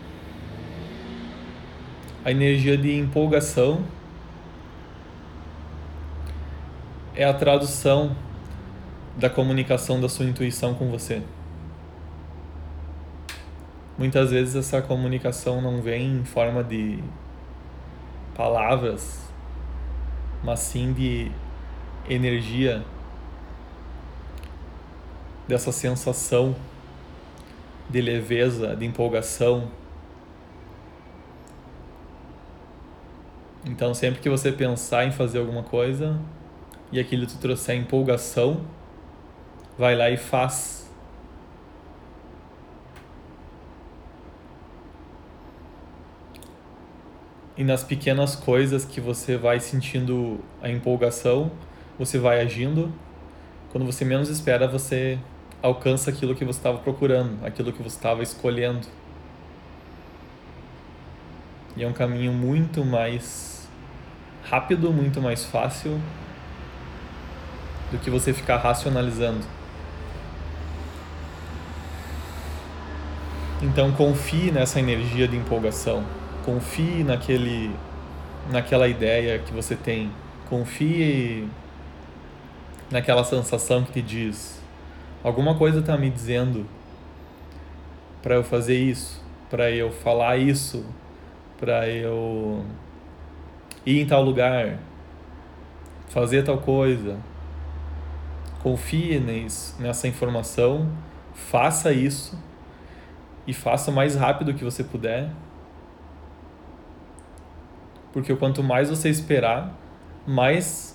A 2.24 2.30
energia 2.30 2.78
de 2.78 2.96
empolgação 2.96 3.84
é 7.16 7.26
a 7.26 7.34
tradução 7.34 8.16
da 9.18 9.32
comunicação 9.32 10.00
da 10.00 10.08
sua 10.08 10.26
intuição 10.26 10.76
com 10.76 10.92
você. 10.92 11.24
Muitas 13.98 14.30
vezes 14.30 14.56
essa 14.56 14.80
comunicação 14.80 15.64
não 15.64 15.82
vem 15.82 16.18
em 16.18 16.24
forma 16.24 16.64
de 16.64 17.04
palavras, 18.36 19.28
mas 20.44 20.60
sim 20.60 20.94
de 20.94 21.32
energia, 22.08 22.84
dessa 25.48 25.72
sensação 25.72 26.56
de 27.90 28.02
leveza, 28.02 28.76
de 28.76 28.86
empolgação. 28.86 29.70
Então, 33.66 33.94
sempre 33.94 34.22
que 34.22 34.30
você 34.30 34.52
pensar 34.52 35.06
em 35.06 35.12
fazer 35.12 35.40
alguma 35.40 35.64
coisa 35.64 36.20
e 36.92 37.00
aquilo 37.00 37.26
te 37.26 37.38
trouxer 37.38 37.76
empolgação, 37.76 38.62
vai 39.78 39.96
lá 39.96 40.10
e 40.10 40.18
faz. 40.18 40.86
E 47.58 47.64
nas 47.64 47.84
pequenas 47.84 48.36
coisas 48.36 48.86
que 48.86 49.00
você 49.00 49.38
vai 49.38 49.60
sentindo 49.60 50.40
a 50.62 50.70
empolgação, 50.70 51.52
você 51.98 52.20
vai 52.20 52.42
agindo. 52.42 52.94
Quando 53.72 53.86
você 53.86 54.06
menos 54.06 54.30
espera, 54.30 54.68
você 54.68 55.18
alcança 55.66 56.12
aquilo 56.12 56.36
que 56.36 56.46
você 56.46 56.60
estava 56.60 56.78
procurando, 56.78 57.44
aquilo 57.44 57.74
que 57.74 57.82
você 57.82 57.96
estava 57.96 58.22
escolhendo. 58.22 58.88
E 61.76 61.84
é 61.84 61.88
um 61.88 61.94
caminho 61.94 62.32
muito 62.32 62.86
mais 62.86 63.68
rápido, 64.44 64.94
muito 64.94 65.20
mais 65.20 65.44
fácil 65.44 66.00
do 67.92 67.98
que 67.98 68.12
você 68.12 68.32
ficar 68.32 68.58
racionalizando. 68.58 69.44
Então 73.62 73.92
confie 73.94 74.52
nessa 74.52 74.80
energia 74.80 75.28
de 75.28 75.36
empolgação, 75.36 76.06
confie 76.44 77.04
naquele 77.04 77.76
naquela 78.52 78.88
ideia 78.88 79.40
que 79.40 79.52
você 79.52 79.76
tem, 79.76 80.12
confie 80.48 81.50
naquela 82.92 83.24
sensação 83.24 83.84
que 83.84 83.94
te 83.94 84.02
diz 84.04 84.65
Alguma 85.26 85.56
coisa 85.56 85.80
está 85.80 85.98
me 85.98 86.08
dizendo 86.08 86.68
para 88.22 88.36
eu 88.36 88.44
fazer 88.44 88.78
isso, 88.78 89.20
para 89.50 89.72
eu 89.72 89.92
falar 89.92 90.38
isso, 90.38 90.86
para 91.58 91.90
eu 91.90 92.64
ir 93.84 94.02
em 94.02 94.06
tal 94.06 94.22
lugar, 94.22 94.78
fazer 96.10 96.44
tal 96.44 96.60
coisa. 96.60 97.18
Confie 98.62 99.20
nessa 99.80 100.08
informação, 100.08 100.92
faça 101.34 101.92
isso 101.92 102.40
e 103.48 103.54
faça 103.54 103.90
o 103.90 103.96
mais 103.96 104.16
rápido 104.16 104.54
que 104.54 104.64
você 104.64 104.84
puder. 104.84 105.32
Porque 108.14 108.36
quanto 108.36 108.62
mais 108.62 108.92
você 108.92 109.10
esperar, 109.10 109.74
mais 110.28 110.95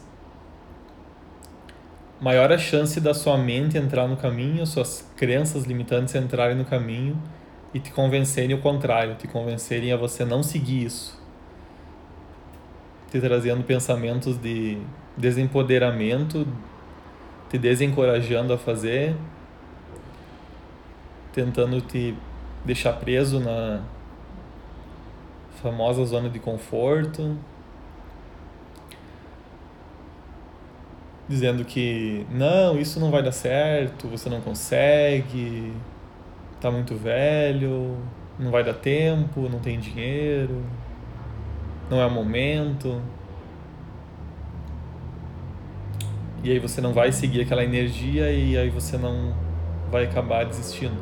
maior 2.21 2.53
a 2.53 2.59
chance 2.59 3.01
da 3.01 3.15
sua 3.15 3.39
mente 3.39 3.79
entrar 3.79 4.07
no 4.07 4.17
caminho, 4.17 4.67
suas 4.67 5.09
crenças 5.17 5.65
limitantes 5.65 6.15
entrarem 6.15 6.57
no 6.57 6.65
caminho 6.65 7.21
e 7.73 7.81
te 7.81 7.91
convencerem 7.93 8.55
o 8.55 8.61
contrário, 8.61 9.15
te 9.15 9.27
convencerem 9.27 9.93
a 9.93 9.97
você 9.97 10.25
não 10.25 10.43
seguir 10.43 10.85
isso. 10.85 11.19
Te 13.11 13.21
trazendo 13.21 13.65
pensamentos 13.65 14.37
de 14.37 14.79
desempoderamento, 15.17 16.47
te 17.49 17.59
desencorajando 17.59 18.53
a 18.53 18.59
fazer, 18.59 19.17
tentando 21.33 21.81
te 21.81 22.15
deixar 22.65 22.93
preso 22.95 23.41
na 23.41 23.81
famosa 25.63 26.05
zona 26.05 26.29
de 26.29 26.39
conforto. 26.39 27.37
Dizendo 31.31 31.65
que 31.65 32.27
não, 32.29 32.77
isso 32.77 32.99
não 32.99 33.09
vai 33.09 33.23
dar 33.23 33.31
certo, 33.31 34.09
você 34.09 34.29
não 34.29 34.41
consegue, 34.41 35.73
tá 36.61 36.73
muito 36.73 36.97
velho, 36.97 37.97
não 38.37 38.51
vai 38.51 38.65
dar 38.65 38.75
tempo, 38.75 39.49
não 39.49 39.61
tem 39.61 39.79
dinheiro, 39.79 40.61
não 41.89 42.01
é 42.01 42.07
o 42.07 42.11
momento. 42.11 43.01
E 46.43 46.51
aí 46.51 46.59
você 46.59 46.81
não 46.81 46.93
vai 46.93 47.13
seguir 47.13 47.43
aquela 47.43 47.63
energia 47.63 48.33
e 48.33 48.59
aí 48.59 48.69
você 48.69 48.99
não 48.99 49.33
vai 49.89 50.07
acabar 50.07 50.45
desistindo. 50.45 51.01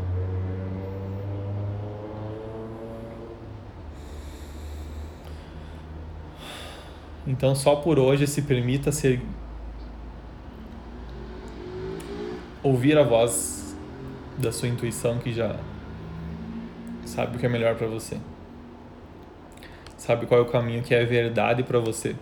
Então 7.26 7.54
só 7.54 7.76
por 7.76 7.98
hoje 7.98 8.26
se 8.26 8.42
permita 8.42 8.92
ser 8.92 9.22
ouvir 12.62 12.98
a 12.98 13.02
voz 13.02 13.76
da 14.36 14.52
sua 14.52 14.68
intuição 14.68 15.18
que 15.18 15.32
já 15.32 15.56
sabe 17.04 17.36
o 17.36 17.40
que 17.40 17.46
é 17.46 17.48
melhor 17.48 17.74
para 17.74 17.86
você. 17.86 18.18
Sabe 19.96 20.26
qual 20.26 20.40
é 20.40 20.42
o 20.42 20.46
caminho 20.46 20.82
que 20.82 20.94
é 20.94 21.04
verdade 21.04 21.62
para 21.62 21.78
você. 21.78 22.14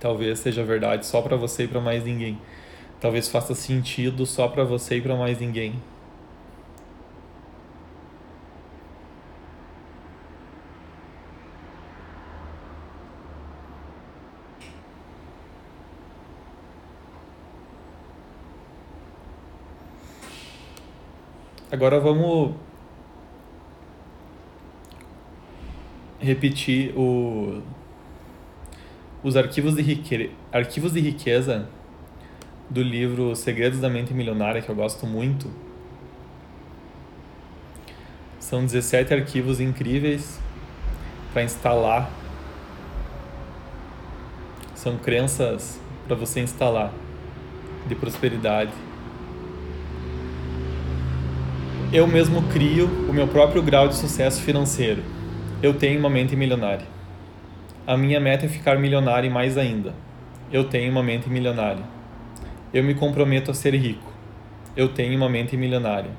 Talvez 0.00 0.38
seja 0.38 0.64
verdade 0.64 1.06
só 1.06 1.20
para 1.20 1.36
você 1.36 1.64
e 1.64 1.68
para 1.68 1.80
mais 1.80 2.04
ninguém. 2.04 2.38
Talvez 3.00 3.28
faça 3.28 3.54
sentido 3.54 4.24
só 4.26 4.48
para 4.48 4.64
você 4.64 4.96
e 4.96 5.00
para 5.00 5.14
mais 5.16 5.38
ninguém. 5.40 5.74
Agora 21.70 22.00
vamos 22.00 22.54
repetir 26.18 26.96
o, 26.96 27.60
os 29.22 29.36
arquivos 29.36 29.74
de, 29.74 29.82
rique, 29.82 30.30
arquivos 30.50 30.94
de 30.94 31.00
riqueza 31.00 31.68
do 32.70 32.82
livro 32.82 33.36
Segredos 33.36 33.80
da 33.80 33.90
Mente 33.90 34.14
Milionária, 34.14 34.62
que 34.62 34.68
eu 34.70 34.74
gosto 34.74 35.06
muito. 35.06 35.50
São 38.40 38.64
17 38.64 39.12
arquivos 39.12 39.60
incríveis 39.60 40.40
para 41.34 41.42
instalar. 41.42 42.10
São 44.74 44.96
crenças 44.96 45.78
para 46.06 46.16
você 46.16 46.40
instalar 46.40 46.94
de 47.86 47.94
prosperidade 47.94 48.87
eu 51.90 52.06
mesmo 52.06 52.42
crio 52.48 52.84
o 53.08 53.14
meu 53.14 53.26
próprio 53.26 53.62
grau 53.62 53.88
de 53.88 53.96
sucesso 53.96 54.42
financeiro. 54.42 55.02
Eu 55.62 55.72
tenho 55.72 55.98
uma 55.98 56.10
mente 56.10 56.36
milionária. 56.36 56.86
A 57.86 57.96
minha 57.96 58.20
meta 58.20 58.44
é 58.44 58.48
ficar 58.48 58.78
milionário 58.78 59.26
e 59.26 59.32
mais 59.32 59.56
ainda. 59.56 59.94
Eu 60.52 60.64
tenho 60.64 60.92
uma 60.92 61.02
mente 61.02 61.30
milionária. 61.30 61.82
Eu 62.74 62.84
me 62.84 62.94
comprometo 62.94 63.50
a 63.50 63.54
ser 63.54 63.74
rico. 63.74 64.12
Eu 64.76 64.90
tenho 64.90 65.16
uma 65.16 65.30
mente 65.30 65.56
milionária. 65.56 66.10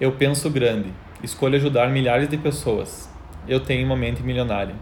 Eu 0.00 0.10
penso 0.10 0.50
grande. 0.50 0.92
Escolho 1.22 1.54
ajudar 1.54 1.88
milhares 1.90 2.28
de 2.28 2.36
pessoas. 2.36 3.08
Eu 3.46 3.60
tenho 3.60 3.86
uma 3.86 3.96
mente 3.96 4.24
milionária. 4.24 4.74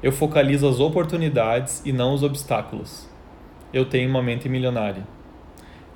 Eu 0.00 0.12
focalizo 0.12 0.68
as 0.68 0.78
oportunidades 0.78 1.82
e 1.84 1.92
não 1.92 2.14
os 2.14 2.22
obstáculos. 2.22 3.10
Eu 3.72 3.84
tenho 3.84 4.08
uma 4.08 4.22
mente 4.22 4.48
milionária. 4.48 5.02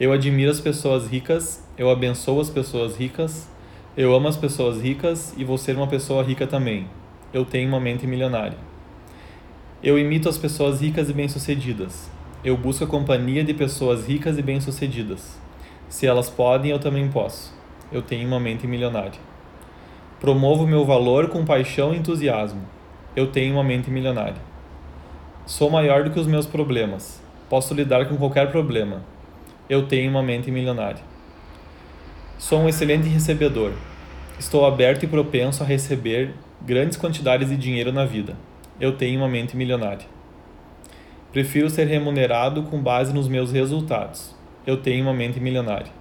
Eu 0.00 0.11
admiro 0.11 0.50
as 0.50 0.61
pessoas 0.61 1.07
ricas, 1.07 1.63
eu 1.76 1.90
abençoo 1.90 2.40
as 2.40 2.48
pessoas 2.48 2.96
ricas, 2.96 3.48
eu 3.96 4.14
amo 4.14 4.28
as 4.28 4.37
pessoas 4.37 4.80
ricas 4.80 5.34
e 5.37 5.44
vou 5.44 5.58
ser 5.58 5.76
uma 5.76 5.88
pessoa 5.88 6.22
rica 6.22 6.46
também. 6.46 6.87
Eu 7.32 7.44
tenho 7.44 7.68
uma 7.68 7.80
mente 7.80 8.06
milionária. 8.06 8.56
Eu 9.82 9.98
imito 9.98 10.28
as 10.28 10.38
pessoas 10.38 10.80
ricas 10.80 11.10
e 11.10 11.12
bem-sucedidas. 11.12 12.08
Eu 12.44 12.56
busco 12.56 12.84
a 12.84 12.87
companhia 12.87 13.42
de 13.42 13.52
pessoas 13.52 14.06
ricas 14.06 14.38
e 14.38 14.42
bem-sucedidas. 14.42 15.37
Se 15.88 16.06
elas 16.06 16.30
podem, 16.30 16.70
eu 16.70 16.78
também 16.78 17.08
posso. 17.08 17.52
Eu 17.90 18.02
tenho 18.02 18.28
uma 18.28 18.38
mente 18.38 18.68
milionária. 18.68 19.18
Promovo 20.20 20.66
meu 20.68 20.84
valor 20.84 21.28
com 21.28 21.44
paixão 21.44 21.92
e 21.92 21.98
entusiasmo. 21.98 22.62
Eu 23.16 23.28
tenho 23.32 23.54
uma 23.54 23.64
mente 23.64 23.90
milionária. 23.90 24.40
Sou 25.44 25.68
maior 25.68 26.04
do 26.04 26.10
que 26.10 26.20
os 26.20 26.26
meus 26.26 26.46
problemas. 26.46 27.20
Posso 27.50 27.74
lidar 27.74 28.08
com 28.08 28.16
qualquer 28.16 28.50
problema. 28.52 29.02
Eu 29.68 29.87
tenho 29.87 30.10
uma 30.10 30.22
mente 30.22 30.50
milionária. 30.52 31.13
Sou 32.36 32.60
um 32.60 32.68
excelente 32.68 33.08
recebedor. 33.08 33.72
Estou 34.38 34.66
aberto 34.66 35.04
e 35.04 35.06
propenso 35.06 35.62
a 35.62 35.66
receber 35.66 36.34
grandes 36.60 36.98
quantidades 36.98 37.48
de 37.48 37.56
dinheiro 37.56 37.92
na 37.92 38.04
vida. 38.04 38.36
Eu 38.80 38.96
tenho 38.96 39.20
uma 39.20 39.28
mente 39.28 39.56
milionária. 39.56 40.04
Prefiro 41.32 41.70
ser 41.70 41.86
remunerado 41.86 42.64
com 42.64 42.82
base 42.82 43.14
nos 43.14 43.28
meus 43.28 43.52
resultados. 43.52 44.34
Eu 44.66 44.78
tenho 44.78 45.04
uma 45.04 45.14
mente 45.14 45.38
milionária. 45.38 45.92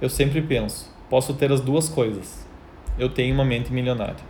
Eu 0.00 0.08
sempre 0.08 0.40
penso, 0.40 0.94
posso 1.10 1.34
ter 1.34 1.50
as 1.50 1.60
duas 1.60 1.88
coisas. 1.88 2.46
Eu 2.96 3.08
tenho 3.08 3.34
uma 3.34 3.44
mente 3.44 3.72
milionária. 3.72 4.24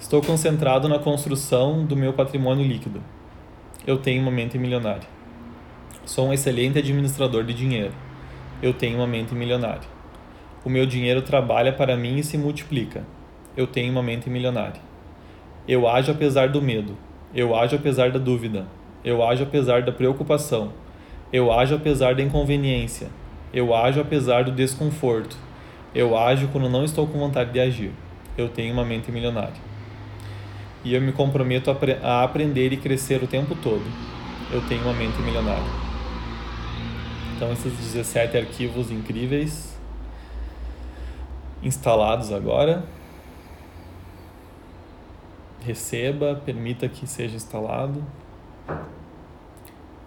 Estou 0.00 0.22
concentrado 0.22 0.88
na 0.88 0.98
construção 0.98 1.84
do 1.84 1.94
meu 1.94 2.14
patrimônio 2.14 2.66
líquido. 2.66 3.02
Eu 3.86 3.98
tenho 3.98 4.22
uma 4.22 4.30
mente 4.30 4.56
milionária. 4.58 5.06
Sou 6.06 6.28
um 6.28 6.32
excelente 6.32 6.78
administrador 6.78 7.44
de 7.44 7.52
dinheiro. 7.52 7.92
Eu 8.62 8.72
tenho 8.72 8.98
uma 8.98 9.06
mente 9.06 9.34
milionária. 9.34 9.88
O 10.64 10.70
meu 10.70 10.86
dinheiro 10.86 11.20
trabalha 11.20 11.72
para 11.72 11.96
mim 11.96 12.16
e 12.16 12.22
se 12.22 12.38
multiplica. 12.38 13.04
Eu 13.56 13.66
tenho 13.66 13.90
uma 13.90 14.02
mente 14.02 14.30
milionária. 14.30 14.80
Eu 15.66 15.88
ajo 15.88 16.12
apesar 16.12 16.48
do 16.48 16.62
medo. 16.62 16.96
Eu 17.34 17.54
ajo 17.54 17.76
apesar 17.76 18.10
da 18.10 18.18
dúvida. 18.18 18.66
Eu 19.04 19.22
ajo 19.22 19.42
apesar 19.42 19.82
da 19.82 19.90
preocupação. 19.90 20.72
Eu 21.32 21.52
ajo 21.52 21.74
apesar 21.74 22.14
da 22.14 22.22
inconveniência. 22.22 23.08
Eu 23.52 23.74
ajo 23.74 24.00
apesar 24.00 24.44
do 24.44 24.52
desconforto. 24.52 25.36
Eu 25.94 26.16
ajo 26.16 26.48
quando 26.48 26.70
não 26.70 26.84
estou 26.84 27.06
com 27.06 27.18
vontade 27.18 27.52
de 27.52 27.60
agir. 27.60 27.92
Eu 28.38 28.48
tenho 28.48 28.72
uma 28.72 28.84
mente 28.84 29.10
milionária 29.10 29.72
e 30.84 30.94
eu 30.94 31.00
me 31.00 31.12
comprometo 31.12 31.70
a, 32.02 32.24
aprender 32.24 32.72
e 32.72 32.76
crescer 32.76 33.22
o 33.22 33.26
tempo 33.26 33.54
todo. 33.54 33.84
Eu 34.52 34.60
tenho 34.62 34.82
uma 34.82 34.92
mente 34.92 35.20
milionária. 35.20 35.91
Então, 37.42 37.52
esses 37.52 37.76
17 37.76 38.36
arquivos 38.36 38.92
incríveis 38.92 39.76
instalados 41.60 42.30
agora. 42.30 42.84
Receba, 45.60 46.40
permita 46.46 46.88
que 46.88 47.04
seja 47.04 47.34
instalado 47.34 48.06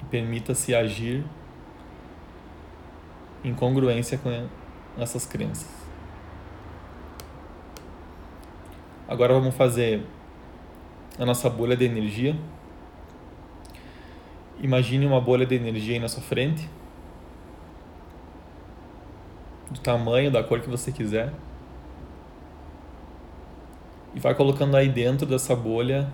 e 0.01 0.05
permita-se 0.09 0.73
agir 0.73 1.25
em 3.43 3.53
congruência 3.53 4.17
com 4.17 4.47
essas 4.97 5.25
crenças. 5.25 5.67
Agora 9.09 9.33
vamos 9.33 9.53
fazer 9.55 10.05
a 11.19 11.25
nossa 11.25 11.49
bolha 11.49 11.75
de 11.75 11.83
energia. 11.83 12.33
Imagine 14.61 15.05
uma 15.05 15.19
bolha 15.19 15.45
de 15.45 15.55
energia 15.55 15.95
aí 15.95 15.99
na 15.99 16.07
sua 16.07 16.23
frente, 16.23 16.69
do 19.71 19.79
tamanho, 19.79 20.31
da 20.31 20.43
cor 20.43 20.59
que 20.59 20.69
você 20.69 20.91
quiser. 20.91 21.33
E 24.13 24.19
vai 24.19 24.33
colocando 24.33 24.75
aí 24.75 24.87
dentro 24.87 25.25
dessa 25.25 25.55
bolha. 25.55 26.11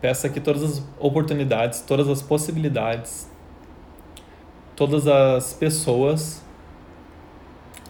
Peça 0.00 0.26
aqui 0.26 0.40
todas 0.40 0.62
as 0.62 0.86
oportunidades, 0.98 1.80
todas 1.80 2.08
as 2.08 2.20
possibilidades, 2.20 3.30
todas 4.76 5.06
as 5.06 5.54
pessoas, 5.54 6.44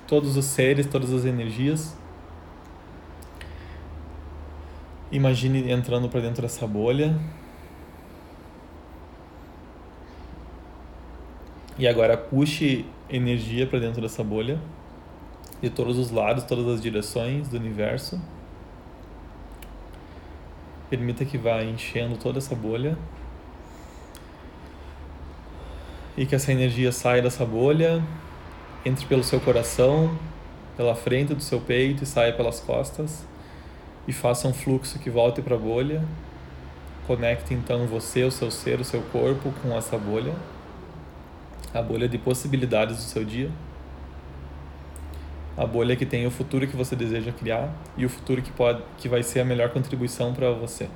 todos 0.06 0.36
os 0.36 0.44
seres, 0.44 0.86
todas 0.86 1.12
as 1.12 1.24
energias 1.24 1.96
Imagine 5.14 5.70
entrando 5.70 6.08
para 6.08 6.20
dentro 6.20 6.42
dessa 6.42 6.66
bolha. 6.66 7.16
E 11.76 11.88
agora 11.88 12.16
puxe 12.16 12.84
energia 13.08 13.66
para 13.66 13.78
dentro 13.78 14.00
dessa 14.00 14.22
bolha, 14.22 14.58
de 15.60 15.70
todos 15.70 15.98
os 15.98 16.10
lados, 16.10 16.44
todas 16.44 16.66
as 16.68 16.80
direções 16.80 17.48
do 17.48 17.56
universo. 17.56 18.20
Permita 20.88 21.24
que 21.24 21.36
vá 21.36 21.62
enchendo 21.62 22.16
toda 22.16 22.38
essa 22.38 22.54
bolha. 22.54 22.96
E 26.16 26.24
que 26.24 26.34
essa 26.34 26.52
energia 26.52 26.92
saia 26.92 27.20
dessa 27.20 27.44
bolha, 27.44 28.00
entre 28.84 29.04
pelo 29.06 29.24
seu 29.24 29.40
coração, 29.40 30.16
pela 30.76 30.94
frente 30.94 31.34
do 31.34 31.42
seu 31.42 31.60
peito 31.60 32.04
e 32.04 32.06
saia 32.06 32.32
pelas 32.32 32.60
costas 32.60 33.26
e 34.06 34.12
faça 34.12 34.46
um 34.46 34.52
fluxo 34.52 34.98
que 34.98 35.10
volte 35.10 35.40
para 35.42 35.56
a 35.56 35.58
bolha. 35.58 36.04
Conecte 37.06 37.52
então 37.52 37.86
você, 37.86 38.22
o 38.22 38.30
seu 38.30 38.50
ser, 38.50 38.80
o 38.80 38.84
seu 38.84 39.02
corpo 39.02 39.52
com 39.62 39.76
essa 39.76 39.98
bolha, 39.98 40.34
a 41.74 41.82
bolha 41.82 42.08
de 42.08 42.16
possibilidades 42.16 42.96
do 42.96 43.02
seu 43.02 43.24
dia, 43.24 43.50
a 45.56 45.66
bolha 45.66 45.96
que 45.96 46.06
tem 46.06 46.26
o 46.26 46.30
futuro 46.30 46.66
que 46.66 46.76
você 46.76 46.94
deseja 46.96 47.32
criar 47.32 47.72
e 47.96 48.04
o 48.04 48.08
futuro 48.08 48.40
que 48.40 48.52
pode, 48.52 48.82
que 48.96 49.08
vai 49.08 49.22
ser 49.22 49.40
a 49.40 49.44
melhor 49.44 49.70
contribuição 49.70 50.32
para 50.32 50.50
você. 50.52 50.88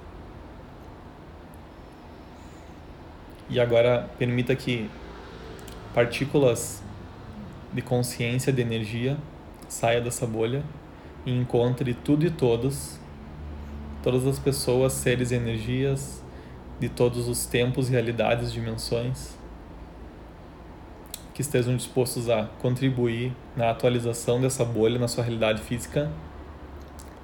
E 3.51 3.59
agora 3.59 4.09
permita 4.19 4.55
que 4.55 4.91
partículas 5.95 6.83
de 7.73 7.83
consciência, 7.83 8.53
de 8.53 8.61
energia, 8.61 9.17
saia 9.69 10.01
dessa 10.01 10.27
bolha 10.27 10.63
e 11.25 11.33
encontre 11.33 11.95
tudo 11.95 12.27
e 12.27 12.31
todos, 12.31 12.99
todas 14.03 14.27
as 14.27 14.39
pessoas, 14.39 14.93
seres 14.93 15.31
e 15.31 15.35
energias 15.35 16.23
de 16.81 16.89
todos 16.89 17.29
os 17.29 17.47
tempos, 17.47 17.89
realidades, 17.89 18.53
dimensões, 18.53 19.38
que 21.39 21.43
estejam 21.43 21.77
dispostos 21.77 22.29
a 22.29 22.47
contribuir 22.61 23.33
na 23.55 23.71
atualização 23.71 24.41
dessa 24.41 24.65
bolha 24.65 24.99
na 24.99 25.07
sua 25.07 25.23
realidade 25.23 25.63
física, 25.63 26.11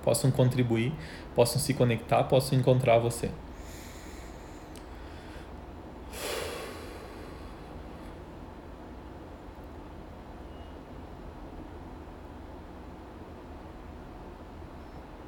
possam 0.04 0.30
contribuir, 0.30 0.92
possam 1.34 1.60
se 1.60 1.74
conectar, 1.74 2.22
possam 2.22 2.56
encontrar 2.56 3.00
você. 3.00 3.28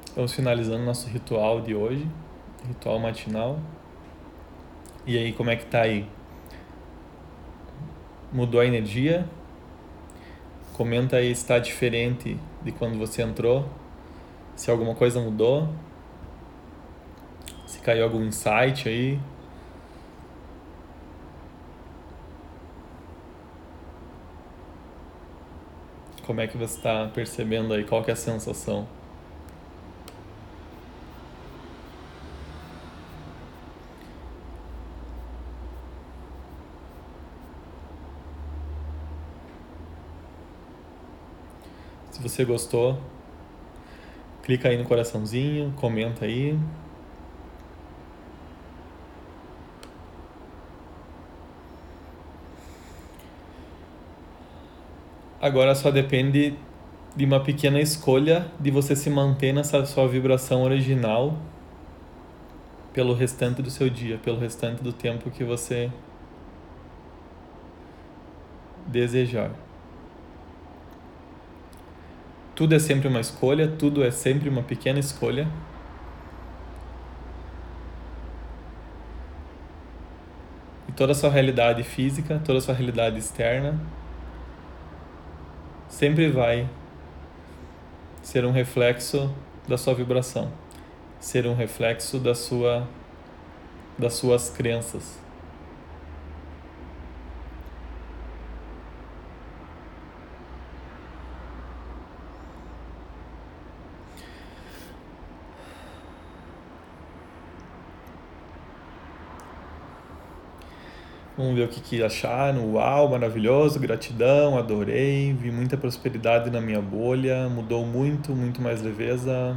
Estamos 0.05 0.33
finalizando 0.33 0.85
nosso 0.85 1.09
ritual 1.09 1.59
de 1.59 1.75
hoje, 1.75 2.07
ritual 2.65 2.99
matinal. 2.99 3.59
E 5.05 5.17
aí, 5.17 5.33
como 5.33 5.49
é 5.49 5.57
que 5.57 5.65
tá 5.65 5.81
aí? 5.81 6.07
Mudou 8.31 8.59
a 8.59 8.65
energia? 8.65 9.27
Comenta 10.73 11.15
aí 11.15 11.33
se 11.33 11.41
está 11.41 11.57
diferente 11.59 12.37
de 12.61 12.71
quando 12.71 12.97
você 12.97 13.21
entrou. 13.21 13.67
Se 14.55 14.69
alguma 14.69 14.93
coisa 14.93 15.19
mudou. 15.19 15.69
Se 17.65 17.79
caiu 17.79 18.03
algum 18.03 18.23
insight 18.23 18.87
aí. 18.87 19.19
Como 26.25 26.41
é 26.41 26.47
que 26.47 26.57
você 26.57 26.75
está 26.75 27.07
percebendo 27.07 27.73
aí? 27.73 27.85
Qual 27.85 28.03
que 28.03 28.09
é 28.09 28.13
a 28.13 28.17
sensação? 28.17 28.85
Se 42.17 42.23
você 42.23 42.43
gostou, 42.43 42.99
clica 44.41 44.69
aí 44.69 44.75
no 44.75 44.85
coraçãozinho, 44.85 45.71
comenta 45.75 46.25
aí. 46.25 46.57
Agora 55.39 55.75
só 55.75 55.91
depende 55.91 56.57
de 57.15 57.23
uma 57.23 57.39
pequena 57.39 57.79
escolha 57.79 58.51
de 58.59 58.71
você 58.71 58.95
se 58.95 59.11
manter 59.11 59.53
nessa 59.53 59.85
sua 59.85 60.07
vibração 60.07 60.63
original 60.63 61.37
pelo 62.93 63.13
restante 63.13 63.61
do 63.61 63.69
seu 63.69 63.91
dia, 63.91 64.17
pelo 64.17 64.39
restante 64.39 64.81
do 64.81 64.91
tempo 64.91 65.29
que 65.29 65.43
você 65.43 65.91
desejar. 68.87 69.66
Tudo 72.57 72.73
é 72.73 72.79
sempre 72.79 73.07
uma 73.07 73.19
escolha, 73.19 73.67
tudo 73.67 74.03
é 74.03 74.09
sempre 74.09 74.49
uma 74.49 74.63
pequena 74.63 74.97
escolha. 74.97 75.47
E 80.89 80.91
toda 80.93 81.11
a 81.11 81.15
sua 81.15 81.29
realidade 81.29 81.83
física, 81.83 82.41
toda 82.43 82.57
a 82.57 82.61
sua 82.61 82.73
realidade 82.73 83.19
externa 83.19 83.79
sempre 85.87 86.31
vai 86.31 86.67
ser 88.23 88.43
um 88.43 88.51
reflexo 88.51 89.31
da 89.67 89.77
sua 89.77 89.93
vibração, 89.93 90.51
ser 91.19 91.45
um 91.45 91.53
reflexo 91.53 92.17
da 92.17 92.33
sua 92.33 92.87
das 93.99 94.15
suas 94.15 94.49
crenças. 94.49 95.26
Vamos 111.37 111.55
ver 111.55 111.65
o 111.65 111.67
que, 111.67 111.79
que 111.79 112.03
acharam. 112.03 112.73
Uau, 112.73 113.09
maravilhoso, 113.09 113.79
gratidão, 113.79 114.57
adorei. 114.57 115.31
Vi 115.33 115.51
muita 115.51 115.77
prosperidade 115.77 116.49
na 116.49 116.59
minha 116.59 116.81
bolha, 116.81 117.47
mudou 117.47 117.85
muito, 117.85 118.35
muito 118.35 118.59
mais 118.59 118.81
leveza. 118.81 119.55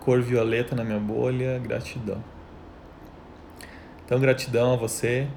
Cor 0.00 0.20
violeta 0.20 0.74
na 0.74 0.82
minha 0.82 0.98
bolha, 0.98 1.60
gratidão. 1.60 2.22
Então, 4.04 4.18
gratidão 4.18 4.74
a 4.74 4.76
você. 4.76 5.28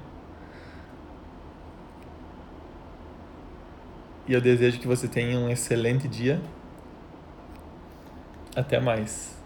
E 4.26 4.32
eu 4.32 4.40
desejo 4.40 4.80
que 4.80 4.88
você 4.88 5.06
tenha 5.06 5.38
um 5.38 5.48
excelente 5.48 6.08
dia. 6.08 6.40
Até 8.56 8.80
mais. 8.80 9.40